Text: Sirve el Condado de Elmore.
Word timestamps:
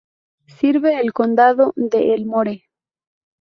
Sirve 0.47 0.99
el 0.99 1.13
Condado 1.13 1.73
de 1.75 2.15
Elmore. 2.15 2.63